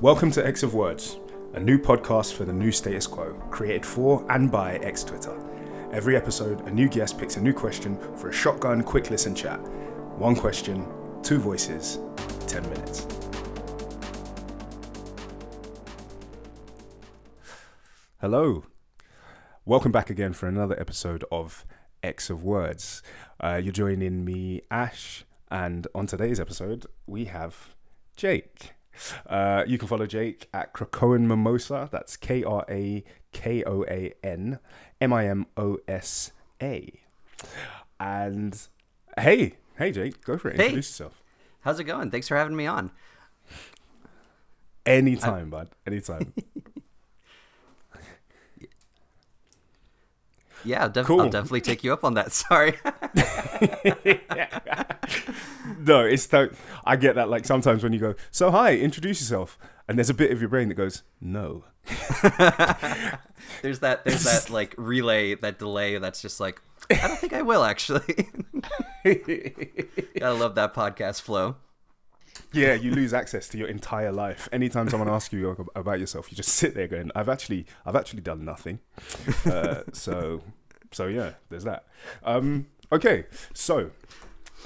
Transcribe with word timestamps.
Welcome 0.00 0.30
to 0.30 0.46
X 0.46 0.62
of 0.62 0.74
Words, 0.74 1.18
a 1.54 1.58
new 1.58 1.76
podcast 1.76 2.34
for 2.34 2.44
the 2.44 2.52
new 2.52 2.70
status 2.70 3.04
quo, 3.04 3.32
created 3.50 3.84
for 3.84 4.24
and 4.30 4.48
by 4.48 4.76
X 4.76 5.02
Twitter. 5.02 5.36
Every 5.92 6.14
episode, 6.14 6.60
a 6.68 6.70
new 6.70 6.88
guest 6.88 7.18
picks 7.18 7.36
a 7.36 7.40
new 7.40 7.52
question 7.52 7.98
for 8.16 8.28
a 8.28 8.32
shotgun 8.32 8.84
quick 8.84 9.10
listen 9.10 9.34
chat. 9.34 9.58
One 10.16 10.36
question, 10.36 10.86
two 11.24 11.38
voices, 11.38 11.98
10 12.46 12.62
minutes. 12.70 13.08
Hello. 18.20 18.66
Welcome 19.64 19.90
back 19.90 20.10
again 20.10 20.32
for 20.32 20.46
another 20.46 20.78
episode 20.78 21.24
of 21.32 21.66
X 22.04 22.30
of 22.30 22.44
Words. 22.44 23.02
Uh, 23.40 23.60
you're 23.60 23.72
joining 23.72 24.24
me, 24.24 24.62
Ash, 24.70 25.24
and 25.50 25.88
on 25.92 26.06
today's 26.06 26.38
episode, 26.38 26.86
we 27.08 27.24
have 27.24 27.74
Jake. 28.14 28.74
Uh, 29.26 29.64
you 29.66 29.78
can 29.78 29.88
follow 29.88 30.06
Jake 30.06 30.48
at 30.52 30.74
Krakoan 30.74 31.26
Mimosa. 31.26 31.88
That's 31.90 32.16
K 32.16 32.44
R 32.44 32.64
A 32.68 33.04
K 33.32 33.64
O 33.64 33.84
A 33.88 34.12
N 34.22 34.58
M 35.00 35.12
I 35.12 35.26
M 35.28 35.46
O 35.56 35.78
S 35.86 36.32
A. 36.62 37.00
And 38.00 38.58
hey, 39.18 39.54
hey, 39.76 39.92
Jake, 39.92 40.22
go 40.24 40.36
for 40.38 40.50
it. 40.50 40.56
Hey. 40.56 40.64
Introduce 40.66 40.88
yourself. 40.90 41.22
How's 41.60 41.78
it 41.80 41.84
going? 41.84 42.10
Thanks 42.10 42.28
for 42.28 42.36
having 42.36 42.56
me 42.56 42.66
on. 42.66 42.90
Anytime, 44.86 45.50
bud. 45.50 45.68
Anytime. 45.86 46.32
Yeah, 50.64 50.82
I'll, 50.82 50.88
def- 50.90 51.06
Cool. 51.06 51.20
I'll 51.20 51.30
definitely 51.30 51.60
take 51.60 51.84
you 51.84 51.92
up 51.92 52.02
on 52.02 52.14
that. 52.14 52.32
Sorry. 52.32 52.74
no, 55.80 56.04
it's 56.04 56.26
that 56.26 56.52
I 56.84 56.96
get 56.96 57.14
that. 57.16 57.28
Like 57.28 57.44
sometimes 57.44 57.82
when 57.82 57.92
you 57.92 57.98
go, 57.98 58.14
so 58.30 58.50
hi, 58.50 58.76
introduce 58.76 59.20
yourself, 59.20 59.58
and 59.88 59.98
there's 59.98 60.10
a 60.10 60.14
bit 60.14 60.30
of 60.30 60.40
your 60.40 60.48
brain 60.48 60.68
that 60.68 60.74
goes, 60.74 61.02
no. 61.20 61.64
there's 63.62 63.78
that 63.80 64.04
there's 64.04 64.24
that 64.24 64.50
like 64.50 64.74
relay, 64.76 65.34
that 65.34 65.58
delay 65.58 65.96
that's 65.98 66.20
just 66.20 66.38
like 66.38 66.60
I 66.90 67.08
don't 67.08 67.18
think 67.18 67.32
I 67.32 67.42
will 67.42 67.64
actually. 67.64 68.00
Gotta 69.04 70.34
love 70.34 70.54
that 70.54 70.74
podcast 70.74 71.22
flow. 71.22 71.56
Yeah, 72.52 72.74
you 72.74 72.92
lose 72.92 73.12
access 73.12 73.48
to 73.48 73.58
your 73.58 73.68
entire 73.68 74.12
life. 74.12 74.48
Anytime 74.52 74.88
someone 74.88 75.08
asks 75.08 75.32
you 75.32 75.68
about 75.74 76.00
yourself, 76.00 76.30
you 76.30 76.36
just 76.36 76.50
sit 76.50 76.74
there 76.74 76.86
going, 76.86 77.10
"I've 77.14 77.28
actually, 77.28 77.66
I've 77.84 77.96
actually 77.96 78.22
done 78.22 78.44
nothing." 78.44 78.80
Uh, 79.44 79.82
so, 79.92 80.42
so 80.92 81.06
yeah, 81.06 81.32
there's 81.50 81.64
that. 81.64 81.86
Um, 82.22 82.66
okay, 82.92 83.26
so 83.52 83.90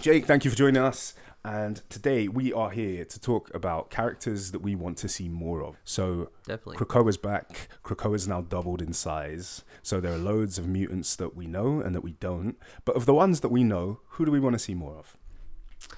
Jake, 0.00 0.26
thank 0.26 0.44
you 0.44 0.50
for 0.50 0.56
joining 0.56 0.82
us. 0.82 1.14
And 1.44 1.82
today 1.88 2.28
we 2.28 2.52
are 2.52 2.70
here 2.70 3.04
to 3.04 3.20
talk 3.20 3.52
about 3.52 3.90
characters 3.90 4.52
that 4.52 4.60
we 4.60 4.76
want 4.76 4.96
to 4.98 5.08
see 5.08 5.28
more 5.28 5.62
of. 5.62 5.76
So 5.84 6.30
Definitely. 6.46 6.76
Krakoa's 6.76 7.16
back. 7.16 7.68
Krakoa's 7.82 8.28
now 8.28 8.42
doubled 8.42 8.80
in 8.80 8.92
size. 8.92 9.64
So 9.82 10.00
there 10.00 10.12
are 10.12 10.18
loads 10.18 10.58
of 10.58 10.68
mutants 10.68 11.16
that 11.16 11.34
we 11.34 11.46
know 11.46 11.80
and 11.80 11.94
that 11.94 12.02
we 12.02 12.12
don't. 12.12 12.56
But 12.84 12.94
of 12.94 13.06
the 13.06 13.14
ones 13.14 13.40
that 13.40 13.48
we 13.48 13.64
know, 13.64 14.00
who 14.10 14.24
do 14.24 14.30
we 14.30 14.38
want 14.38 14.54
to 14.54 14.58
see 14.58 14.74
more 14.74 14.96
of? 14.96 15.16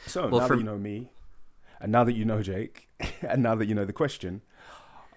So 0.07 0.29
Well, 0.29 0.41
now 0.41 0.49
that 0.49 0.59
you 0.59 0.65
know 0.65 0.79
me, 0.79 1.11
and 1.79 1.93
now 1.93 2.05
that 2.05 2.15
you 2.15 2.25
know 2.25 2.43
Jake, 2.43 2.89
and 3.23 3.43
now 3.43 3.55
that 3.55 3.67
you 3.67 3.75
know 3.75 3.85
the 3.85 3.93
question, 3.93 4.41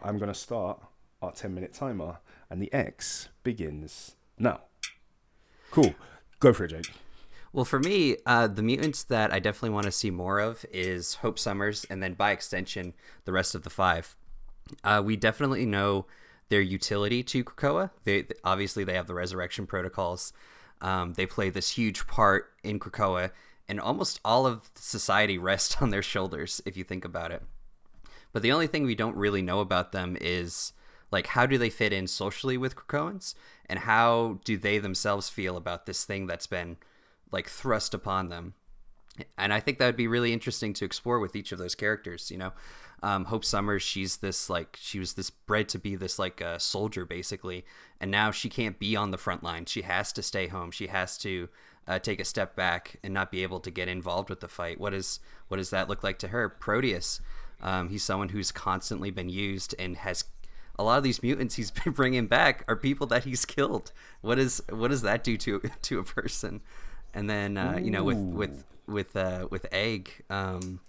I'm 0.02 0.18
going 0.18 0.32
to 0.32 0.38
start 0.38 0.82
our 1.22 1.32
10 1.32 1.54
minute 1.54 1.74
timer, 1.74 2.18
and 2.50 2.62
the 2.62 2.72
X 2.74 3.30
begins 3.44 4.16
now. 4.38 4.62
Cool. 5.72 5.96
Go 6.40 6.52
for 6.52 6.66
it, 6.66 6.70
Jake. 6.70 6.92
Well, 7.54 7.66
for 7.66 7.80
me, 7.80 8.18
uh, 8.26 8.48
the 8.48 8.62
mutants 8.62 9.04
that 9.04 9.34
I 9.34 9.40
definitely 9.40 9.72
want 9.72 9.86
to 9.86 9.92
see 9.92 10.12
more 10.12 10.40
of 10.40 10.66
is 10.72 11.16
Hope 11.16 11.40
Summers, 11.40 11.86
and 11.90 12.04
then 12.04 12.14
by 12.14 12.32
extension, 12.32 12.94
the 13.26 13.32
rest 13.32 13.56
of 13.56 13.64
the 13.64 13.70
five. 13.70 14.16
Uh, 14.84 15.02
we 15.04 15.16
definitely 15.16 15.66
know 15.66 16.06
their 16.50 16.62
utility 16.62 17.24
to 17.24 17.44
Krakoa. 17.44 17.92
They 18.04 18.26
obviously 18.44 18.84
they 18.84 18.94
have 18.94 19.08
the 19.08 19.14
resurrection 19.14 19.66
protocols. 19.66 20.34
Um, 20.82 21.14
they 21.14 21.26
play 21.26 21.50
this 21.50 21.72
huge 21.72 22.06
part 22.08 22.52
in 22.64 22.80
Krakoa, 22.80 23.32
and 23.68 23.80
almost 23.80 24.20
all 24.24 24.46
of 24.46 24.70
society 24.76 25.38
rests 25.38 25.78
on 25.82 25.90
their 25.90 26.04
shoulders 26.04 26.62
if 26.66 26.78
you 26.78 26.84
think 26.84 27.06
about 27.06 27.32
it. 27.32 27.44
But 28.34 28.42
the 28.42 28.52
only 28.52 28.68
thing 28.68 28.86
we 28.86 28.96
don't 28.96 29.16
really 29.16 29.42
know 29.42 29.62
about 29.62 29.94
them 29.94 30.18
is 30.20 30.74
like 31.12 31.28
how 31.28 31.46
do 31.46 31.58
they 31.58 31.70
fit 31.70 31.94
in 31.94 32.08
socially 32.08 32.58
with 32.58 32.76
Krakoans, 32.76 33.34
and 33.68 33.80
how 33.80 34.40
do 34.44 34.58
they 34.58 34.78
themselves 34.78 35.30
feel 35.30 35.56
about 35.56 35.86
this 35.86 36.04
thing 36.04 36.28
that's 36.28 36.48
been 36.48 36.78
like 37.32 37.50
thrust 37.50 37.94
upon 37.94 38.30
them 38.30 38.54
and 39.38 39.54
I 39.54 39.60
think 39.60 39.80
that 39.80 39.86
would 39.86 39.96
be 39.96 40.08
really 40.08 40.34
interesting 40.34 40.74
to 40.74 40.86
explore 40.86 41.20
with 41.20 41.36
each 41.36 41.52
of 41.52 41.58
those 41.58 41.76
characters. 41.76 42.30
You 42.32 42.38
know, 42.38 42.54
um, 43.04 43.26
Hope 43.26 43.46
Summers, 43.46 43.84
she's 43.84 44.18
this 44.18 44.50
like 44.50 44.78
she 44.80 45.00
was 45.00 45.14
this 45.14 45.30
bred 45.30 45.70
to 45.70 45.80
be 45.80 45.96
this 45.96 46.20
like 46.20 46.42
uh, 46.42 46.58
soldier 46.58 47.06
basically, 47.06 47.66
and 48.00 48.12
now 48.12 48.32
she 48.32 48.50
can't 48.50 48.80
be 48.80 48.96
on 48.96 49.12
the 49.12 49.18
front 49.18 49.44
line. 49.44 49.66
She 49.66 49.84
has 49.84 50.12
to 50.14 50.24
stay 50.24 50.48
home. 50.48 50.72
She 50.72 50.88
has 50.88 51.18
to 51.20 51.50
uh, 51.88 52.00
take 52.00 52.20
a 52.20 52.26
step 52.26 52.56
back 52.56 52.98
and 53.04 53.14
not 53.14 53.32
be 53.32 53.44
able 53.44 53.60
to 53.62 53.72
get 53.72 53.88
involved 53.88 54.30
with 54.30 54.42
the 54.42 54.48
fight. 54.48 54.80
What 54.80 54.94
is 54.94 55.20
what 55.48 55.58
does 55.58 55.70
that 55.72 55.90
look 55.90 56.04
like 56.04 56.20
to 56.20 56.30
her? 56.30 56.50
Proteus, 56.50 57.22
um, 57.62 57.90
he's 57.90 58.04
someone 58.04 58.30
who's 58.30 58.52
constantly 58.52 59.12
been 59.12 59.30
used 59.30 59.74
and 59.80 59.98
has 59.98 60.26
a 60.80 60.84
lot 60.84 60.98
of 61.00 61.04
these 61.04 61.24
mutants 61.24 61.56
he's 61.56 61.72
been 61.84 61.94
bringing 61.94 62.28
back 62.28 62.64
are 62.68 62.76
people 62.76 63.08
that 63.08 63.24
he's 63.24 63.46
killed. 63.46 63.92
What 64.22 64.38
is 64.38 64.62
what 64.70 64.90
does 64.90 65.02
that 65.02 65.24
do 65.24 65.38
to 65.38 65.62
to 65.84 66.00
a 66.00 66.04
person? 66.04 66.62
And 67.18 67.28
then 67.28 67.58
uh, 67.58 67.80
you 67.82 67.90
know 67.90 68.04
with 68.04 68.20
with 68.20 68.64
with 68.86 69.16
uh, 69.16 69.48
with 69.50 69.66
Egg, 69.72 70.24
um, 70.30 70.82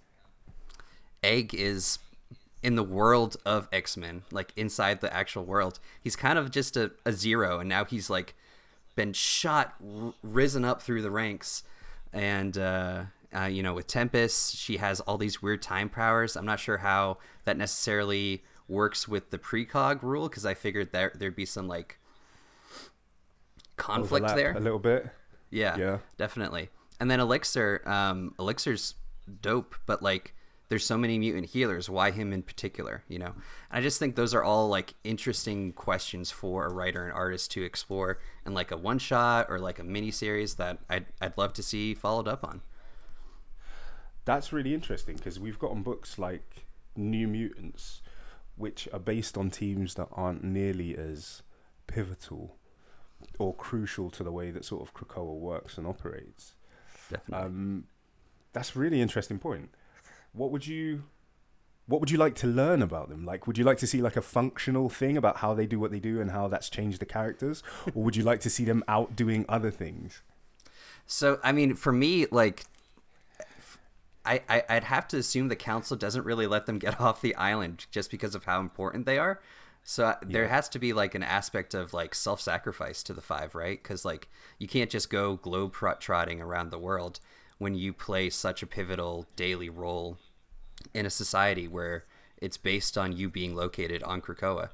Egg 1.23 1.55
is 1.55 1.97
in 2.61 2.75
the 2.75 2.83
world 2.83 3.35
of 3.47 3.67
X 3.73 3.97
Men, 3.97 4.21
like 4.31 4.53
inside 4.55 5.01
the 5.01 5.11
actual 5.11 5.43
world. 5.43 5.79
He's 5.99 6.15
kind 6.15 6.37
of 6.37 6.51
just 6.51 6.77
a, 6.77 6.91
a 7.03 7.13
zero, 7.13 7.59
and 7.59 7.67
now 7.67 7.83
he's 7.83 8.11
like 8.11 8.35
been 8.95 9.11
shot, 9.11 9.73
r- 9.83 10.13
risen 10.21 10.63
up 10.63 10.83
through 10.83 11.01
the 11.01 11.09
ranks, 11.09 11.63
and 12.13 12.55
uh, 12.59 13.05
uh, 13.35 13.45
you 13.45 13.63
know 13.63 13.73
with 13.73 13.87
Tempest, 13.87 14.55
she 14.55 14.77
has 14.77 14.99
all 14.99 15.17
these 15.17 15.41
weird 15.41 15.63
time 15.63 15.89
powers. 15.89 16.35
I'm 16.35 16.45
not 16.45 16.59
sure 16.59 16.77
how 16.77 17.17
that 17.45 17.57
necessarily 17.57 18.43
works 18.67 19.07
with 19.07 19.31
the 19.31 19.39
precog 19.39 20.03
rule 20.03 20.29
because 20.29 20.45
I 20.45 20.53
figured 20.53 20.91
there 20.91 21.11
there'd 21.15 21.35
be 21.35 21.45
some 21.45 21.67
like 21.67 21.97
conflict 23.77 24.25
Overlap 24.25 24.35
there. 24.37 24.51
a 24.55 24.59
little 24.59 24.77
bit. 24.77 25.09
Yeah, 25.51 25.77
Yeah. 25.77 25.97
definitely. 26.17 26.69
And 26.99 27.09
then 27.09 27.19
Elixir, 27.19 27.81
um, 27.85 28.35
Elixir's 28.39 28.95
dope, 29.41 29.75
but 29.85 30.01
like, 30.03 30.35
there's 30.67 30.85
so 30.85 30.97
many 30.97 31.17
mutant 31.17 31.47
healers. 31.47 31.89
Why 31.89 32.11
him 32.11 32.31
in 32.31 32.43
particular? 32.43 33.03
You 33.07 33.17
know, 33.19 33.33
and 33.71 33.79
I 33.79 33.81
just 33.81 33.97
think 33.97 34.15
those 34.15 34.35
are 34.35 34.43
all 34.43 34.67
like 34.69 34.93
interesting 35.03 35.73
questions 35.73 36.29
for 36.29 36.65
a 36.67 36.71
writer 36.73 37.03
and 37.05 37.11
artist 37.13 37.49
to 37.53 37.63
explore 37.63 38.19
in 38.45 38.53
like 38.53 38.69
a 38.69 38.77
one 38.77 38.99
shot 38.99 39.47
or 39.49 39.57
like 39.59 39.79
a 39.79 39.83
mini 39.83 40.11
series 40.11 40.55
that 40.55 40.77
I'd 40.87 41.07
I'd 41.19 41.37
love 41.39 41.53
to 41.53 41.63
see 41.63 41.95
followed 41.95 42.27
up 42.27 42.43
on. 42.43 42.61
That's 44.25 44.53
really 44.53 44.73
interesting 44.75 45.15
because 45.15 45.39
we've 45.39 45.57
gotten 45.57 45.81
books 45.81 46.19
like 46.19 46.67
New 46.95 47.27
Mutants, 47.27 48.01
which 48.55 48.87
are 48.93 48.99
based 48.99 49.37
on 49.39 49.49
teams 49.49 49.95
that 49.95 50.09
aren't 50.11 50.43
nearly 50.43 50.95
as 50.95 51.41
pivotal 51.87 52.57
or 53.37 53.53
crucial 53.53 54.09
to 54.11 54.23
the 54.23 54.31
way 54.31 54.51
that 54.51 54.65
sort 54.65 54.81
of 54.81 54.93
Krakoa 54.93 55.37
works 55.37 55.77
and 55.77 55.87
operates. 55.87 56.55
Definitely. 57.09 57.45
Um, 57.45 57.83
that's 58.53 58.75
a 58.75 58.79
really 58.79 59.01
interesting 59.01 59.39
point. 59.39 59.69
What 60.33 60.51
would 60.51 60.67
you 60.67 61.03
what 61.87 61.99
would 62.01 62.11
you 62.11 62.19
like 62.19 62.35
to 62.35 62.47
learn 62.47 62.83
about 62.83 63.09
them? 63.09 63.25
Like 63.25 63.47
would 63.47 63.57
you 63.57 63.63
like 63.63 63.79
to 63.79 63.87
see 63.87 64.01
like 64.01 64.15
a 64.15 64.21
functional 64.21 64.89
thing 64.89 65.17
about 65.17 65.37
how 65.37 65.55
they 65.55 65.65
do 65.65 65.79
what 65.79 65.89
they 65.89 65.99
do 65.99 66.21
and 66.21 66.29
how 66.29 66.47
that's 66.47 66.69
changed 66.69 66.99
the 66.99 67.05
characters? 67.05 67.63
or 67.95 68.03
would 68.03 68.15
you 68.15 68.23
like 68.23 68.41
to 68.41 68.49
see 68.49 68.63
them 68.63 68.83
out 68.87 69.15
doing 69.15 69.45
other 69.49 69.71
things? 69.71 70.21
So 71.07 71.39
I 71.43 71.51
mean, 71.51 71.75
for 71.75 71.91
me, 71.91 72.27
like, 72.29 72.65
I, 74.23 74.43
I 74.47 74.63
I'd 74.69 74.83
have 74.83 75.07
to 75.09 75.17
assume 75.17 75.47
the 75.47 75.55
council 75.55 75.97
doesn't 75.97 76.23
really 76.23 76.45
let 76.45 76.67
them 76.67 76.77
get 76.77 77.01
off 77.01 77.21
the 77.21 77.35
island 77.35 77.87
just 77.89 78.11
because 78.11 78.35
of 78.35 78.45
how 78.45 78.59
important 78.59 79.07
they 79.07 79.17
are. 79.17 79.39
So 79.83 80.05
uh, 80.05 80.15
there 80.21 80.47
has 80.47 80.69
to 80.69 80.79
be 80.79 80.93
like 80.93 81.15
an 81.15 81.23
aspect 81.23 81.73
of 81.73 81.93
like 81.93 82.13
self-sacrifice 82.13 83.01
to 83.03 83.13
the 83.13 83.21
five, 83.21 83.55
right? 83.55 83.81
Because 83.81 84.05
like 84.05 84.29
you 84.57 84.67
can't 84.67 84.89
just 84.89 85.09
go 85.09 85.35
globe 85.35 85.73
trotting 85.99 86.41
around 86.41 86.69
the 86.69 86.77
world 86.77 87.19
when 87.57 87.75
you 87.75 87.93
play 87.93 88.29
such 88.29 88.63
a 88.63 88.67
pivotal 88.67 89.25
daily 89.35 89.69
role 89.69 90.17
in 90.93 91.05
a 91.05 91.09
society 91.09 91.67
where 91.67 92.05
it's 92.37 92.57
based 92.57 92.97
on 92.97 93.15
you 93.15 93.29
being 93.29 93.55
located 93.55 94.01
on 94.03 94.21
Krakoa. 94.21 94.69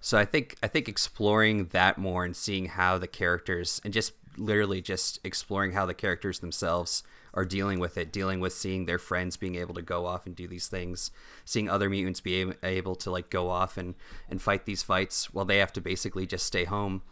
So 0.00 0.16
I 0.16 0.24
think 0.24 0.56
I 0.62 0.68
think 0.68 0.88
exploring 0.88 1.66
that 1.66 1.98
more 1.98 2.24
and 2.24 2.34
seeing 2.34 2.66
how 2.66 2.96
the 2.98 3.06
characters 3.06 3.80
and 3.84 3.92
just 3.92 4.12
literally 4.36 4.80
just 4.80 5.20
exploring 5.24 5.72
how 5.72 5.84
the 5.84 5.94
characters 5.94 6.38
themselves 6.38 7.02
are 7.34 7.44
dealing 7.44 7.78
with 7.78 7.96
it, 7.96 8.12
dealing 8.12 8.40
with 8.40 8.52
seeing 8.52 8.86
their 8.86 8.98
friends 8.98 9.36
being 9.36 9.54
able 9.54 9.74
to 9.74 9.82
go 9.82 10.06
off 10.06 10.26
and 10.26 10.34
do 10.34 10.48
these 10.48 10.68
things, 10.68 11.10
seeing 11.44 11.68
other 11.68 11.88
mutants 11.88 12.20
be 12.20 12.52
able, 12.62 12.94
to 12.96 13.10
like 13.10 13.30
go 13.30 13.48
off 13.48 13.76
and 13.76 13.94
and 14.28 14.40
fight 14.42 14.64
these 14.66 14.82
fights 14.82 15.32
while 15.32 15.44
they 15.44 15.58
have 15.58 15.72
to 15.72 15.80
basically 15.80 16.26
just 16.26 16.44
stay 16.46 16.64
home 16.64 17.02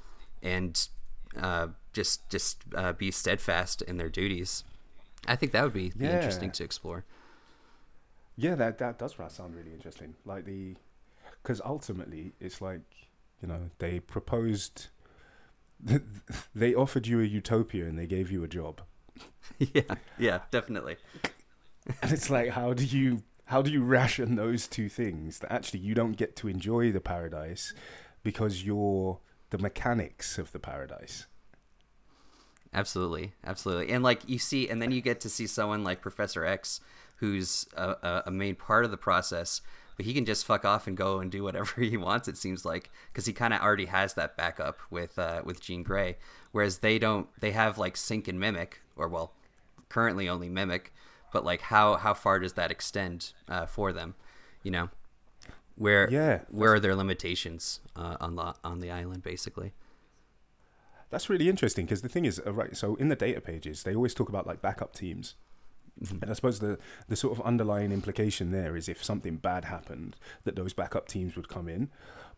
and 0.43 0.88
uh, 1.41 1.69
just 1.93 2.29
just 2.31 2.65
uh, 2.75 2.93
be 2.93 3.11
steadfast 3.11 3.82
in 3.82 3.97
their 3.97 4.09
duties. 4.09 4.65
I 5.26 5.37
think 5.37 5.53
that 5.53 5.62
would 5.62 5.73
be, 5.73 5.91
be 5.91 6.06
Yeah. 6.06 6.15
interesting 6.15 6.50
to 6.53 6.64
explore. 6.64 7.05
Yeah, 8.37 8.55
that 8.55 8.79
that 8.79 8.99
does 8.99 9.17
sound 9.29 9.56
really 9.56 9.73
interesting. 9.73 10.14
Like 10.25 10.44
the, 10.44 10.76
because 11.43 11.61
ultimately 11.64 12.32
it's 12.41 12.61
like 12.61 12.82
you 13.43 13.49
know 13.49 13.71
they 13.79 13.99
proposed, 14.00 14.88
they 16.55 16.75
offered 16.75 17.06
you 17.06 17.21
a 17.21 17.25
utopia 17.25 17.87
and 17.87 17.99
they 17.99 18.06
gave 18.06 18.31
you 18.31 18.44
a 18.44 18.49
job, 18.49 18.81
yeah, 19.59 19.94
yeah, 20.19 20.41
definitely. 20.50 20.97
and 22.03 22.12
it's 22.12 22.31
like 22.31 22.50
how 22.50 22.73
do 22.73 22.85
you 22.85 23.23
how 23.47 23.62
do 23.62 23.70
you 23.70 23.82
ration 23.82 24.37
those 24.37 24.69
two 24.69 24.88
things 24.88 25.38
that 25.38 25.50
actually 25.50 25.81
you 25.81 25.94
don't 25.94 26.17
get 26.19 26.37
to 26.37 26.49
enjoy 26.49 26.93
the 26.93 27.00
paradise 27.00 27.73
because 28.23 28.65
you're 28.65 29.20
the 29.50 29.59
mechanics 29.59 30.38
of 30.38 30.53
the 30.53 30.59
paradise. 30.59 31.26
Absolutely, 32.75 33.32
absolutely, 33.47 33.91
and 33.91 34.05
like 34.05 34.29
you 34.29 34.38
see, 34.38 34.69
and 34.69 34.82
then 34.82 34.93
you 34.93 35.00
get 35.00 35.21
to 35.21 35.31
see 35.31 35.47
someone 35.47 35.82
like 35.85 36.03
Professor 36.03 36.44
X, 36.44 36.81
who's 37.17 37.67
a, 37.75 38.25
a, 38.26 38.31
main 38.31 38.55
part 38.55 38.85
of 38.85 38.91
the 38.91 38.99
process, 38.99 39.62
but 39.97 40.05
he 40.05 40.12
can 40.12 40.26
just 40.26 40.44
fuck 40.44 40.67
off 40.67 40.87
and 40.87 40.94
go 40.94 41.19
and 41.19 41.32
do 41.32 41.43
whatever 41.43 41.81
he 41.81 41.97
wants. 41.97 42.29
It 42.29 42.37
seems 42.37 42.67
like 42.67 42.91
because 43.11 43.25
he 43.25 43.32
kind 43.32 43.55
of 43.55 43.62
already 43.62 43.87
has 43.87 44.12
that 44.14 44.37
backup 44.37 44.79
with 44.91 45.19
uh, 45.19 45.41
with 45.47 45.62
Jean 45.62 45.82
Grey, 45.82 46.19
whereas 46.53 46.79
they 46.79 46.99
don't. 46.99 47.29
They 47.41 47.53
have 47.53 47.79
like 47.79 47.97
Sync 47.97 48.29
and 48.29 48.38
Mimic, 48.38 48.82
or 48.99 49.09
well, 49.09 49.33
currently 49.89 50.29
only 50.29 50.49
Mimic, 50.49 50.93
but 51.33 51.45
like 51.45 51.62
how 51.62 51.97
how 51.97 52.15
far 52.15 52.39
does 52.39 52.55
that 52.55 52.71
extend 52.71 53.33
uh, 53.49 53.67
for 53.67 53.93
them? 53.93 54.15
You 54.62 54.71
know, 54.73 54.91
where 55.77 56.11
Yeah, 56.11 56.41
where 56.50 56.75
are 56.75 56.81
their 56.81 56.95
limitations 56.95 57.81
uh, 57.97 58.17
on 58.21 58.37
the 58.37 58.55
on 58.65 58.81
the 58.81 58.91
island, 58.91 59.23
basically? 59.23 59.73
That's 61.11 61.31
really 61.31 61.49
interesting 61.49 61.87
because 61.87 62.03
the 62.03 62.09
thing 62.09 62.27
is, 62.27 62.41
uh, 62.47 62.53
right? 62.53 62.77
So 62.77 62.95
in 62.97 63.09
the 63.09 63.17
data 63.17 63.41
pages, 63.41 63.83
they 63.83 63.95
always 63.95 64.12
talk 64.15 64.29
about 64.29 64.47
like 64.47 64.61
backup 64.61 64.95
teams, 64.95 65.37
and 66.11 66.25
I 66.29 66.35
suppose 66.35 66.61
the 66.61 66.79
the 67.09 67.17
sort 67.17 67.39
of 67.39 67.45
underlying 67.47 67.93
implication 67.93 68.50
there 68.50 68.77
is 68.77 68.89
if 68.89 69.03
something 69.03 69.37
bad 69.37 69.65
happened, 69.67 70.17
that 70.45 70.56
those 70.56 70.73
backup 70.75 71.09
teams 71.09 71.37
would 71.37 71.49
come 71.49 71.69
in. 71.69 71.89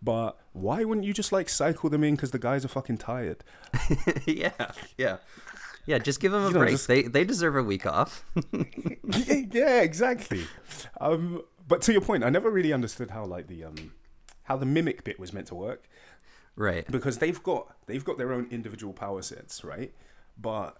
But 0.03 0.39
why 0.53 0.85
wouldn't 0.85 1.07
you 1.07 1.12
just 1.12 1.33
like 1.33 1.49
cycle 1.49 1.91
them 1.91 2.05
in 2.05 2.15
because 2.15 2.31
the 2.31 2.39
guys 2.39 2.65
are 2.65 2.69
fucking 2.69 2.99
tired? 2.99 3.45
yeah, 4.27 4.73
yeah, 4.97 5.19
yeah. 5.90 5.98
Just 5.98 6.20
give 6.20 6.32
them 6.32 6.42
a 6.42 6.48
You 6.48 6.52
know, 6.54 6.60
break. 6.60 6.70
just- 6.72 6.88
They 6.88 7.02
they 7.02 7.25
deserve 7.25 7.56
a 7.56 7.62
week 7.62 7.87
off. 7.87 8.25
yeah, 9.52 9.81
exactly. 9.82 10.44
Um, 11.00 11.42
but 11.69 11.82
to 11.82 11.92
your 11.92 12.00
point, 12.02 12.25
I 12.25 12.31
never 12.31 12.50
really 12.50 12.72
understood 12.72 13.10
how 13.10 13.25
like 13.25 13.46
the 13.48 13.64
um 13.64 13.92
how 14.44 14.56
the 14.56 14.66
mimic 14.66 15.04
bit 15.04 15.19
was 15.20 15.32
meant 15.32 15.46
to 15.48 15.54
work. 15.54 15.84
right. 16.56 16.84
because 16.90 17.19
they've 17.19 17.42
got 17.42 17.75
they've 17.87 18.04
got 18.04 18.19
their 18.19 18.32
own 18.32 18.46
individual 18.50 18.92
power 18.92 19.22
sets, 19.22 19.62
right? 19.64 19.92
But 20.37 20.76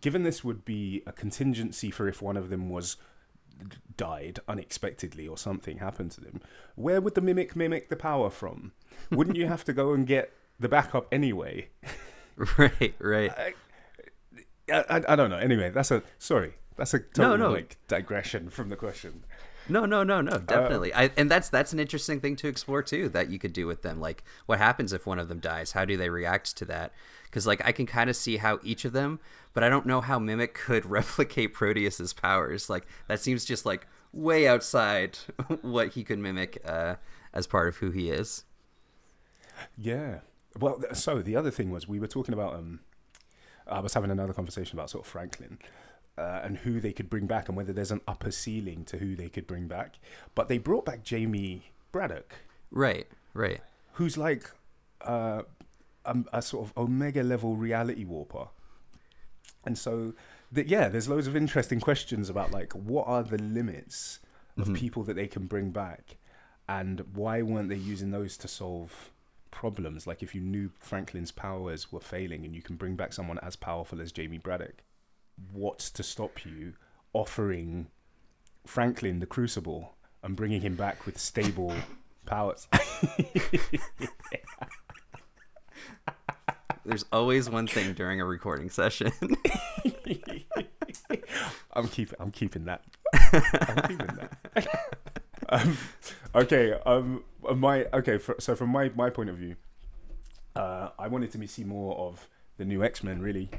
given 0.00 0.22
this 0.22 0.44
would 0.44 0.64
be 0.64 1.02
a 1.06 1.12
contingency 1.12 1.90
for 1.90 2.08
if 2.08 2.20
one 2.20 2.36
of 2.36 2.50
them 2.50 2.68
was 2.68 2.96
died 3.96 4.38
unexpectedly 4.46 5.26
or 5.26 5.36
something 5.38 5.78
happened 5.78 6.10
to 6.12 6.20
them, 6.20 6.40
where 6.74 7.00
would 7.00 7.14
the 7.14 7.20
mimic 7.20 7.56
mimic 7.56 7.88
the 7.88 7.96
power 7.96 8.30
from? 8.30 8.72
Wouldn't 9.10 9.36
you 9.36 9.46
have 9.46 9.64
to 9.64 9.72
go 9.72 9.92
and 9.94 10.06
get 10.06 10.32
the 10.60 10.68
backup 10.68 11.06
anyway? 11.12 11.68
Right. 12.58 12.94
Right. 12.98 13.32
I, 13.36 13.54
I, 14.72 15.02
I 15.08 15.16
don't 15.16 15.30
know. 15.30 15.38
Anyway, 15.38 15.70
that's 15.70 15.90
a 15.90 16.02
sorry. 16.18 16.54
That's 16.76 16.94
a 16.94 17.00
total 17.00 17.38
no. 17.38 17.50
like 17.50 17.76
digression 17.88 18.50
from 18.50 18.68
the 18.68 18.76
question. 18.76 19.24
No, 19.68 19.84
no, 19.84 20.02
no, 20.02 20.18
Uh, 20.18 20.22
no, 20.22 20.38
definitely. 20.38 20.94
I, 20.94 21.10
and 21.16 21.30
that's 21.30 21.48
that's 21.48 21.72
an 21.72 21.80
interesting 21.80 22.20
thing 22.20 22.36
to 22.36 22.48
explore 22.48 22.82
too. 22.82 23.08
That 23.08 23.30
you 23.30 23.38
could 23.38 23.52
do 23.52 23.66
with 23.66 23.82
them. 23.82 24.00
Like, 24.00 24.24
what 24.46 24.58
happens 24.58 24.92
if 24.92 25.06
one 25.06 25.18
of 25.18 25.28
them 25.28 25.40
dies? 25.40 25.72
How 25.72 25.84
do 25.84 25.96
they 25.96 26.08
react 26.08 26.56
to 26.58 26.64
that? 26.66 26.92
Because 27.24 27.46
like 27.46 27.60
I 27.64 27.72
can 27.72 27.86
kind 27.86 28.08
of 28.08 28.16
see 28.16 28.38
how 28.38 28.60
each 28.62 28.84
of 28.84 28.92
them, 28.92 29.20
but 29.52 29.62
I 29.62 29.68
don't 29.68 29.86
know 29.86 30.00
how 30.00 30.18
Mimic 30.18 30.54
could 30.54 30.86
replicate 30.90 31.52
Proteus's 31.52 32.12
powers. 32.12 32.70
Like 32.70 32.86
that 33.08 33.20
seems 33.20 33.44
just 33.44 33.66
like 33.66 33.86
way 34.12 34.48
outside 34.48 35.18
what 35.62 35.94
he 35.94 36.04
could 36.04 36.18
mimic 36.18 36.62
uh, 36.64 36.96
as 37.32 37.46
part 37.46 37.68
of 37.68 37.76
who 37.76 37.90
he 37.90 38.10
is. 38.10 38.44
Yeah. 39.76 40.20
Well, 40.58 40.82
so 40.94 41.20
the 41.22 41.36
other 41.36 41.50
thing 41.50 41.70
was 41.70 41.86
we 41.88 41.98
were 42.00 42.06
talking 42.08 42.34
about. 42.34 42.54
Um, 42.54 42.80
I 43.66 43.80
was 43.80 43.92
having 43.92 44.10
another 44.10 44.32
conversation 44.32 44.78
about 44.78 44.88
sort 44.88 45.04
of 45.04 45.10
Franklin 45.10 45.58
uh, 46.16 46.40
and 46.42 46.56
who 46.56 46.80
they 46.80 46.92
could 46.92 47.10
bring 47.10 47.26
back 47.26 47.48
and 47.48 47.56
whether 47.56 47.72
there's 47.74 47.90
an 47.90 48.00
upper 48.08 48.30
ceiling 48.30 48.84
to 48.86 48.96
who 48.96 49.14
they 49.14 49.28
could 49.28 49.46
bring 49.46 49.68
back. 49.68 49.98
But 50.34 50.48
they 50.48 50.56
brought 50.56 50.86
back 50.86 51.02
Jamie 51.04 51.70
Braddock, 51.92 52.32
Right. 52.70 53.06
Right. 53.34 53.60
who's 53.92 54.16
like 54.16 54.50
uh, 55.02 55.42
a, 56.06 56.16
a 56.32 56.40
sort 56.40 56.66
of 56.66 56.78
omega 56.78 57.22
level 57.22 57.56
reality 57.56 58.04
warper. 58.06 58.48
And 59.66 59.76
so, 59.76 60.14
th- 60.54 60.66
yeah, 60.66 60.88
there's 60.88 61.08
loads 61.08 61.26
of 61.26 61.36
interesting 61.36 61.78
questions 61.80 62.30
about 62.30 62.52
like 62.52 62.72
what 62.72 63.06
are 63.06 63.22
the 63.22 63.36
limits 63.42 64.20
of 64.56 64.72
people 64.74 65.02
that 65.04 65.14
they 65.14 65.26
can 65.28 65.44
bring 65.46 65.70
back, 65.70 66.16
and 66.68 67.00
why 67.14 67.42
weren't 67.42 67.68
they 67.68 67.76
using 67.76 68.10
those 68.12 68.36
to 68.38 68.48
solve 68.48 69.10
problems? 69.50 70.06
Like 70.06 70.22
if 70.22 70.34
you 70.34 70.40
knew 70.40 70.70
Franklin's 70.78 71.32
powers 71.32 71.92
were 71.92 72.00
failing 72.00 72.44
and 72.44 72.54
you 72.54 72.62
can 72.62 72.76
bring 72.76 72.96
back 72.96 73.12
someone 73.12 73.38
as 73.40 73.56
powerful 73.56 74.00
as 74.00 74.12
Jamie 74.12 74.38
Braddock, 74.38 74.82
what's 75.52 75.90
to 75.92 76.02
stop 76.02 76.44
you 76.44 76.74
offering 77.12 77.88
Franklin 78.66 79.20
the 79.20 79.26
Crucible 79.26 79.94
and 80.22 80.36
bringing 80.36 80.60
him 80.60 80.74
back 80.74 81.06
with 81.06 81.18
stable 81.18 81.74
powers? 82.26 82.68
There's 86.84 87.04
always 87.12 87.50
one 87.50 87.66
thing 87.66 87.92
during 87.92 88.18
a 88.20 88.24
recording 88.24 88.70
session. 88.70 89.12
I'm 91.72 91.86
keeping. 91.88 92.16
I'm 92.18 92.30
keeping 92.30 92.64
that. 92.64 92.82
I'm 93.14 93.82
keeping 93.88 94.16
that. 94.16 94.68
um, 95.50 95.76
okay. 96.34 96.72
Um. 96.86 97.24
My. 97.56 97.86
Okay. 97.92 98.18
For, 98.18 98.36
so 98.38 98.54
from 98.54 98.70
my 98.70 98.90
my 98.94 99.10
point 99.10 99.30
of 99.30 99.36
view, 99.36 99.56
uh, 100.56 100.90
I 100.98 101.08
wanted 101.08 101.30
to 101.32 101.48
see 101.48 101.64
more 101.64 101.96
of 101.96 102.28
the 102.56 102.64
new 102.64 102.82
X 102.82 103.02
Men, 103.02 103.20
really, 103.20 103.50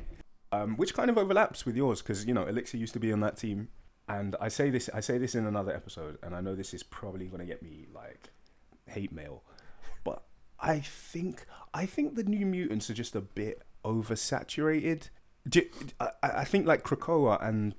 um, 0.52 0.76
which 0.78 0.94
kind 0.94 1.10
of 1.10 1.18
overlaps 1.18 1.66
with 1.66 1.76
yours 1.76 2.02
because 2.02 2.26
you 2.26 2.34
know 2.34 2.46
Elixir 2.46 2.78
used 2.78 2.94
to 2.94 3.00
be 3.00 3.12
on 3.12 3.22
that 3.22 3.38
team, 3.38 3.70
and 4.08 4.36
I 4.42 4.50
say 4.50 4.70
this. 4.70 4.90
I 4.94 5.00
say 5.00 5.18
this 5.18 5.36
in 5.36 5.46
another 5.46 5.74
episode, 5.74 6.18
and 6.22 6.36
I 6.36 6.42
know 6.42 6.56
this 6.56 6.74
is 6.74 6.84
probably 6.84 7.28
going 7.28 7.40
to 7.40 7.46
get 7.46 7.64
me 7.64 7.88
like 7.94 8.32
hate 8.88 9.12
mail, 9.12 9.44
but 10.04 10.24
I 10.60 10.80
think 10.80 11.46
I 11.74 11.86
think 11.86 12.16
the 12.16 12.24
New 12.24 12.46
Mutants 12.46 12.90
are 12.90 12.94
just 12.94 13.16
a 13.16 13.22
bit 13.22 13.62
oversaturated. 13.86 15.10
I 16.22 16.44
think 16.44 16.68
like 16.68 16.84
Krakoa 16.84 17.44
and 17.44 17.74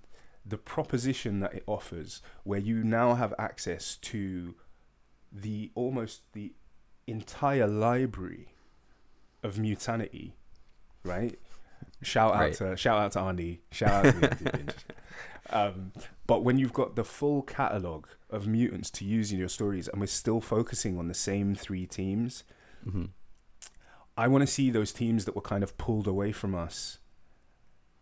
the 0.44 0.56
proposition 0.56 1.40
that 1.40 1.54
it 1.54 1.62
offers, 1.66 2.22
where 2.44 2.58
you 2.58 2.82
now 2.82 3.14
have 3.14 3.34
access 3.38 3.96
to 3.96 4.54
the 5.32 5.70
almost 5.75 6.22
the 6.32 6.52
entire 7.06 7.66
library 7.66 8.54
of 9.42 9.58
mutanity, 9.58 10.34
right? 11.04 11.38
Shout 12.02 12.34
out 12.34 12.40
Right. 12.40 12.54
to 12.54 12.76
shout 12.76 12.99
out 12.99 13.12
to 13.12 13.20
Andy, 13.20 13.60
shout 13.70 14.06
out 14.06 14.14
to 14.22 14.75
Um, 15.52 15.92
but 16.26 16.44
when 16.44 16.58
you've 16.58 16.72
got 16.72 16.94
the 16.94 17.02
full 17.04 17.42
catalog 17.42 18.06
of 18.28 18.46
mutants 18.46 18.88
to 18.90 19.04
use 19.04 19.32
in 19.32 19.38
your 19.38 19.49
stories, 19.49 19.88
and 19.88 20.00
we're 20.00 20.06
still 20.06 20.40
focusing 20.40 20.96
on 20.99 21.08
the 21.08 21.14
same 21.14 21.54
three 21.56 21.87
teams, 21.87 22.44
I 24.16 24.28
want 24.28 24.42
to 24.42 24.46
see 24.46 24.70
those 24.70 24.92
teams 24.92 25.25
that 25.25 25.34
were 25.34 25.40
kind 25.42 25.62
of 25.64 25.76
pulled 25.78 26.06
away 26.06 26.30
from 26.32 26.54
us, 26.54 26.99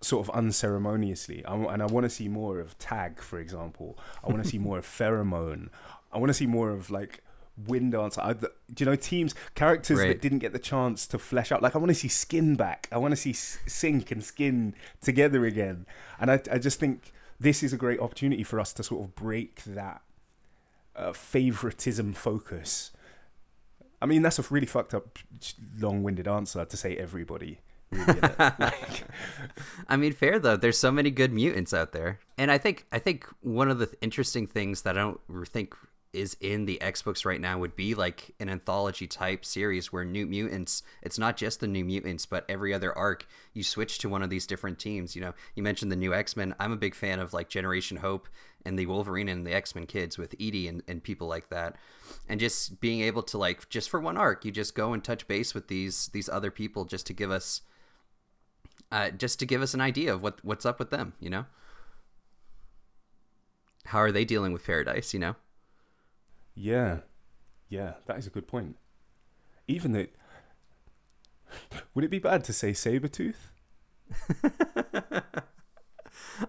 sort 0.02 0.28
of 0.28 0.34
unceremoniously. 0.34 1.44
I, 1.46 1.54
and 1.54 1.82
I 1.82 1.86
want 1.86 2.04
to 2.04 2.10
see 2.10 2.28
more 2.28 2.58
of 2.60 2.76
Tag, 2.78 3.20
for 3.20 3.38
example. 3.38 3.98
I 4.22 4.28
want 4.28 4.42
to 4.42 4.48
see 4.48 4.58
more 4.68 4.78
of 4.78 4.84
Pheromone. 4.86 5.68
I 6.12 6.18
want 6.18 6.28
to 6.30 6.34
see 6.34 6.46
more 6.46 6.70
of 6.70 6.90
like 6.90 7.22
Wind 7.66 7.92
Dancer. 7.92 8.20
I, 8.20 8.32
do 8.34 8.48
you 8.78 8.86
know 8.86 8.96
teams, 8.96 9.34
characters 9.54 9.98
Right. 9.98 10.08
that 10.08 10.22
didn't 10.22 10.38
get 10.38 10.52
the 10.52 10.58
chance 10.58 11.06
to 11.08 11.18
flesh 11.18 11.50
out? 11.52 11.62
Like 11.62 11.74
I 11.74 11.78
want 11.78 11.88
to 11.90 11.94
see 11.94 12.08
Skin 12.08 12.54
back. 12.54 12.88
I 12.92 12.98
want 12.98 13.12
to 13.12 13.16
see 13.16 13.32
Sync 13.32 14.10
and 14.10 14.22
Skin 14.22 14.74
together 15.00 15.44
again. 15.44 15.86
And 16.20 16.30
I, 16.30 16.40
I 16.52 16.58
just 16.58 16.78
think 16.80 17.12
this 17.40 17.62
is 17.62 17.72
a 17.72 17.76
great 17.76 18.00
opportunity 18.00 18.42
for 18.44 18.58
us 18.60 18.72
to 18.74 18.82
sort 18.82 19.04
of 19.04 19.14
break 19.14 19.62
that 19.64 20.02
uh, 20.96 21.12
favoritism 21.12 22.12
focus. 22.12 22.90
I 24.00 24.06
mean, 24.06 24.22
that's 24.22 24.38
a 24.38 24.44
really 24.50 24.66
fucked 24.66 24.94
up, 24.94 25.18
long-winded 25.78 26.28
answer 26.28 26.64
to 26.64 26.76
say 26.76 26.96
everybody. 26.96 27.58
Really, 27.90 28.20
like, 28.38 29.04
I 29.88 29.96
mean, 29.96 30.12
fair 30.12 30.38
though. 30.38 30.56
There's 30.56 30.78
so 30.78 30.92
many 30.92 31.10
good 31.10 31.32
mutants 31.32 31.72
out 31.74 31.92
there, 31.92 32.20
and 32.36 32.50
I 32.52 32.58
think 32.58 32.84
I 32.92 32.98
think 32.98 33.26
one 33.40 33.70
of 33.70 33.78
the 33.78 33.86
th- 33.86 33.98
interesting 34.02 34.46
things 34.46 34.82
that 34.82 34.96
I 34.98 35.00
don't 35.00 35.20
think 35.48 35.74
is 36.12 36.36
in 36.40 36.66
the 36.66 36.80
X 36.80 37.02
books 37.02 37.24
right 37.24 37.40
now 37.40 37.58
would 37.58 37.76
be 37.76 37.94
like 37.94 38.34
an 38.40 38.48
anthology 38.48 39.06
type 39.06 39.44
series 39.44 39.92
where 39.92 40.04
New 40.04 40.26
Mutants. 40.26 40.82
It's 41.02 41.18
not 41.18 41.36
just 41.36 41.60
the 41.60 41.66
New 41.66 41.84
Mutants, 41.84 42.26
but 42.26 42.44
every 42.48 42.72
other 42.72 42.96
arc 42.96 43.26
you 43.52 43.62
switch 43.62 43.98
to 43.98 44.08
one 44.08 44.22
of 44.22 44.30
these 44.30 44.46
different 44.46 44.78
teams. 44.78 45.14
You 45.14 45.22
know, 45.22 45.34
you 45.54 45.62
mentioned 45.62 45.92
the 45.92 45.96
new 45.96 46.14
X 46.14 46.36
Men. 46.36 46.54
I'm 46.58 46.72
a 46.72 46.76
big 46.76 46.94
fan 46.94 47.20
of 47.20 47.32
like 47.32 47.48
Generation 47.48 47.98
Hope 47.98 48.28
and 48.64 48.78
the 48.78 48.86
Wolverine 48.86 49.28
and 49.28 49.46
the 49.46 49.54
X 49.54 49.74
Men 49.74 49.86
kids 49.86 50.18
with 50.18 50.34
Idie 50.38 50.68
and, 50.68 50.82
and 50.88 51.02
people 51.02 51.28
like 51.28 51.50
that, 51.50 51.76
and 52.28 52.40
just 52.40 52.80
being 52.80 53.00
able 53.00 53.22
to 53.24 53.38
like 53.38 53.68
just 53.68 53.90
for 53.90 54.00
one 54.00 54.16
arc, 54.16 54.44
you 54.44 54.50
just 54.50 54.74
go 54.74 54.92
and 54.92 55.04
touch 55.04 55.26
base 55.28 55.54
with 55.54 55.68
these 55.68 56.08
these 56.08 56.28
other 56.28 56.50
people 56.50 56.84
just 56.84 57.06
to 57.06 57.12
give 57.12 57.30
us 57.30 57.62
uh, 58.90 59.10
just 59.10 59.38
to 59.40 59.46
give 59.46 59.62
us 59.62 59.74
an 59.74 59.80
idea 59.80 60.12
of 60.12 60.22
what 60.22 60.44
what's 60.44 60.66
up 60.66 60.78
with 60.78 60.90
them, 60.90 61.12
you 61.20 61.30
know. 61.30 61.44
how 63.86 63.98
are 63.98 64.12
they 64.12 64.24
dealing 64.24 64.52
with 64.52 64.64
paradise? 64.64 65.12
You 65.14 65.20
know. 65.20 65.36
Yeah, 66.60 66.98
yeah, 67.68 67.92
that 68.06 68.18
is 68.18 68.26
a 68.26 68.30
good 68.30 68.48
point. 68.48 68.74
Even 69.68 69.92
that, 69.92 70.12
would 71.94 72.04
it 72.04 72.10
be 72.10 72.18
bad 72.18 72.42
to 72.44 72.52
say 72.52 72.72
Sabretooth? 72.72 73.36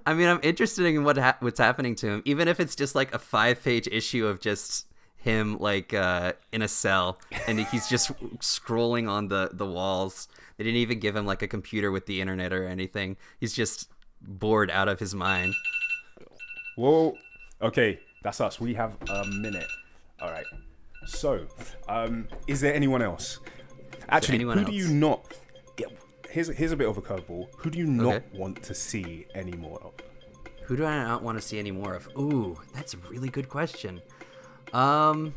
I 0.06 0.14
mean, 0.16 0.28
I'm 0.28 0.40
interested 0.42 0.86
in 0.86 1.04
what 1.04 1.18
ha- 1.18 1.38
what's 1.42 1.60
happening 1.60 1.94
to 1.96 2.08
him, 2.08 2.24
even 2.26 2.48
if 2.48 2.60
it's 2.60 2.76
just 2.76 2.96
like 2.96 3.14
a 3.14 3.20
five 3.20 3.64
page 3.64 3.88
issue 3.92 4.26
of 4.26 4.40
just 4.40 4.88
him 5.18 5.60
like 5.60 5.94
uh, 5.94 6.34
in 6.52 6.64
a 6.64 6.68
cell 6.68 7.20
and 7.48 7.60
he's 7.60 7.88
just 7.88 8.12
scrolling 8.40 9.08
on 9.08 9.28
the 9.28 9.52
the 9.54 9.68
walls. 9.68 10.28
They 10.58 10.64
didn't 10.64 10.80
even 10.80 11.00
give 11.00 11.16
him 11.16 11.28
like 11.28 11.44
a 11.44 11.48
computer 11.48 11.92
with 11.92 12.08
the 12.08 12.20
internet 12.20 12.52
or 12.52 12.66
anything. 12.66 13.16
He's 13.40 13.54
just 13.54 13.90
bored 14.22 14.72
out 14.72 14.88
of 14.88 15.00
his 15.00 15.14
mind. 15.14 15.54
Whoa. 16.78 17.16
Okay, 17.62 18.00
that's 18.24 18.42
us. 18.42 18.60
We 18.60 18.74
have 18.74 18.98
a 19.08 19.26
minute. 19.26 19.68
All 20.22 20.32
right. 20.32 20.46
So, 21.06 21.46
um, 21.88 22.28
is 22.48 22.62
there 22.62 22.74
anyone 22.74 23.02
else? 23.02 23.40
Actually, 24.10 24.36
anyone 24.36 24.58
who 24.58 24.66
do 24.66 24.74
you 24.74 24.88
not? 24.90 25.34
Yeah, 25.78 25.88
here's 26.30 26.48
here's 26.50 26.72
a 26.72 26.76
bit 26.76 26.88
of 26.90 26.98
a 26.98 27.02
curveball. 27.02 27.48
Who 27.58 27.70
do 27.70 27.78
you 27.80 27.86
not 27.88 28.16
Okay. 28.16 28.26
want 28.34 28.62
to 28.64 28.74
see 28.74 29.26
any 29.34 29.54
more 29.54 29.80
of? 29.82 29.94
Who 30.64 30.76
do 30.76 30.86
I 30.86 31.04
not 31.04 31.24
want 31.24 31.38
to 31.38 31.42
see 31.42 31.58
any 31.58 31.72
more 31.72 31.94
of? 31.96 32.08
Ooh, 32.18 32.58
that's 32.74 32.94
a 32.94 32.98
really 33.10 33.30
good 33.30 33.50
question. 33.50 34.02
Um, 34.74 35.34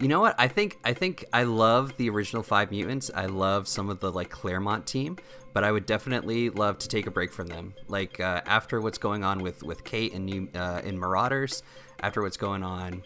you 0.00 0.08
know 0.08 0.20
what? 0.20 0.34
I 0.38 0.48
think 0.48 0.78
I 0.84 0.92
think 0.92 1.24
I 1.32 1.42
love 1.42 1.96
the 1.96 2.08
original 2.08 2.42
Five 2.42 2.70
Mutants. 2.70 3.10
I 3.14 3.26
love 3.26 3.66
some 3.66 3.90
of 3.90 4.00
the 4.00 4.12
like 4.12 4.30
Claremont 4.30 4.86
team, 4.86 5.18
but 5.52 5.64
I 5.64 5.72
would 5.72 5.86
definitely 5.86 6.50
love 6.50 6.78
to 6.78 6.88
take 6.88 7.06
a 7.06 7.10
break 7.10 7.32
from 7.32 7.46
them. 7.48 7.74
Like 7.88 8.20
uh, 8.20 8.42
after 8.46 8.80
what's 8.80 8.98
going 8.98 9.24
on 9.24 9.40
with 9.42 9.62
with 9.62 9.84
Kate 9.84 10.12
and 10.14 10.24
new 10.24 10.48
uh, 10.54 10.82
in 10.84 10.98
Marauders, 10.98 11.62
after 12.00 12.22
what's 12.22 12.36
going 12.36 12.62
on 12.62 13.02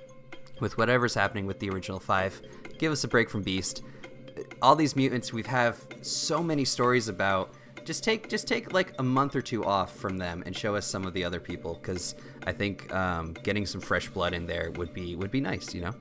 with 0.60 0.78
whatever's 0.78 1.14
happening 1.14 1.46
with 1.46 1.58
the 1.58 1.70
original 1.70 1.98
Five, 2.00 2.40
give 2.78 2.92
us 2.92 3.04
a 3.04 3.08
break 3.08 3.28
from 3.30 3.42
Beast. 3.42 3.82
All 4.62 4.74
these 4.76 4.96
mutants, 4.96 5.32
we've 5.32 5.46
have 5.46 5.86
so 6.02 6.42
many 6.42 6.64
stories 6.64 7.08
about 7.08 7.52
just 7.84 8.04
take 8.04 8.28
just 8.28 8.46
take 8.46 8.72
like 8.72 8.92
a 8.98 9.02
month 9.02 9.34
or 9.34 9.42
two 9.42 9.64
off 9.64 9.96
from 9.96 10.18
them 10.18 10.42
and 10.46 10.56
show 10.56 10.76
us 10.76 10.86
some 10.86 11.06
of 11.06 11.14
the 11.14 11.24
other 11.24 11.40
people 11.40 11.74
because 11.80 12.14
I 12.46 12.52
think 12.52 12.92
um, 12.94 13.32
getting 13.42 13.66
some 13.66 13.80
fresh 13.80 14.08
blood 14.08 14.34
in 14.34 14.46
there 14.46 14.70
would 14.76 14.92
be 14.92 15.16
would 15.16 15.30
be 15.30 15.40
nice, 15.40 15.74
you 15.74 15.80
know. 15.82 15.94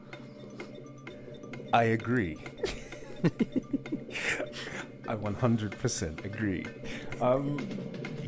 I 1.74 1.84
agree. 1.84 2.38
I 5.08 5.16
100% 5.16 6.26
agree. 6.26 6.66
Um, 7.22 7.58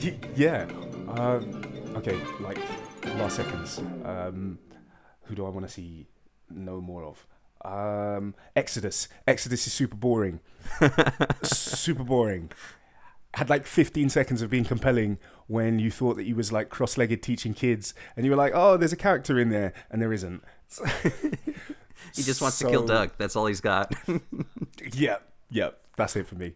y- 0.02 0.20
yeah. 0.36 0.66
Um, 1.08 1.64
okay, 1.96 2.20
like 2.40 2.60
last 3.18 3.36
seconds. 3.36 3.80
Um, 4.04 4.60
who 5.24 5.36
do 5.36 5.46
I 5.46 5.50
want 5.50 5.66
to 5.66 5.72
see 5.72 6.08
no 6.56 6.82
more 6.82 7.04
of? 7.04 7.26
Um, 7.64 8.34
Exodus. 8.56 9.08
Exodus 9.28 9.68
is 9.68 9.74
super 9.74 9.96
boring. 9.96 10.40
super 11.44 12.04
boring. 12.04 12.52
Had 13.36 13.50
like 13.50 13.66
15 13.66 14.10
seconds 14.10 14.42
of 14.42 14.50
being 14.50 14.66
compelling 14.66 15.18
when 15.48 15.80
you 15.80 15.90
thought 15.92 16.16
that 16.18 16.24
he 16.26 16.34
was 16.34 16.52
like 16.52 16.70
cross-legged 16.70 17.22
teaching 17.24 17.54
kids, 17.54 17.94
and 18.16 18.26
you 18.26 18.32
were 18.32 18.38
like, 18.38 18.52
"Oh, 18.56 18.76
there's 18.78 18.92
a 18.94 18.98
character 18.98 19.40
in 19.40 19.50
there," 19.50 19.74
and 19.90 20.02
there 20.02 20.12
isn't. 20.14 20.44
He 22.16 22.24
just 22.24 22.42
wants 22.42 22.58
to 22.60 22.66
kill 22.70 22.82
So- 22.82 22.88
Doug. 22.94 23.12
That's 23.18 23.36
all 23.36 23.46
he's 23.46 23.62
got. 23.62 23.94
Yeah, 24.94 25.18
yeah, 25.50 25.70
that's 25.96 26.16
it 26.16 26.28
for 26.28 26.36
me. 26.36 26.54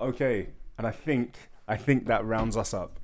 okay, 0.00 0.48
and 0.78 0.86
I 0.86 0.90
think 0.90 1.50
I 1.68 1.76
think 1.76 2.06
that 2.06 2.24
rounds 2.24 2.56
us 2.56 2.72
up. 2.74 3.00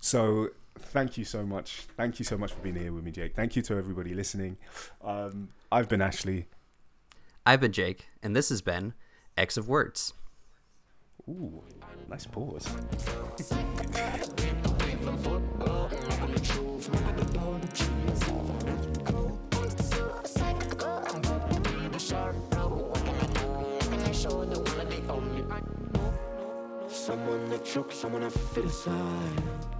So 0.00 0.48
thank 0.78 1.18
you 1.18 1.24
so 1.24 1.44
much. 1.44 1.86
Thank 1.96 2.18
you 2.18 2.24
so 2.24 2.36
much 2.36 2.52
for 2.52 2.60
being 2.60 2.76
here 2.76 2.92
with 2.92 3.04
me, 3.04 3.10
Jake. 3.10 3.34
Thank 3.34 3.56
you 3.56 3.62
to 3.62 3.76
everybody 3.76 4.14
listening. 4.14 4.56
Um, 5.02 5.50
I've 5.70 5.88
been 5.88 6.02
Ashley. 6.02 6.48
I've 7.44 7.60
been 7.60 7.72
Jake, 7.72 8.06
and 8.22 8.34
this 8.34 8.48
has 8.48 8.60
been 8.60 8.94
X 9.36 9.56
of 9.56 9.68
Words. 9.68 10.14
Ooh, 11.28 11.62
nice 12.08 12.26
pause. 12.26 12.66
Someone 26.88 27.50
that 27.50 27.64
chokes, 27.64 27.96
someone 27.96 28.24
I 28.24 28.28
fit 28.30 28.64
aside. 28.64 29.75